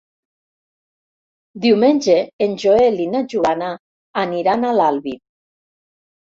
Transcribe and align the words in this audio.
Diumenge 1.65 2.15
en 2.47 2.57
Joel 2.65 2.99
i 3.05 3.07
na 3.13 3.23
Joana 3.35 3.71
aniran 4.27 4.67
a 4.67 4.75
l'Albi. 4.81 5.19